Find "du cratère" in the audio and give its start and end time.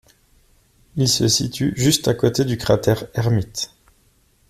2.43-3.05